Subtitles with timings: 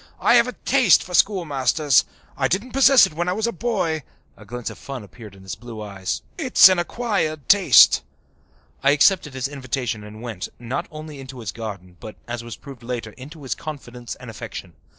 [0.19, 2.05] I have a taste for schoolmasters.
[2.35, 4.01] I didn't possess it when I was a boy"
[4.35, 6.23] (a glint of fun appeared in his blue eyes).
[6.39, 8.01] "It's an acquired taste."
[8.81, 12.81] I accepted his invitation and went, not only into his garden but, as was proved
[12.81, 14.73] later, into his confidence and affection.